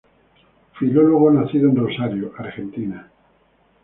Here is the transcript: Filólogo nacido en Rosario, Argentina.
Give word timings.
Filólogo 0.79 1.29
nacido 1.29 1.69
en 1.69 1.75
Rosario, 1.75 2.31
Argentina. 2.35 3.07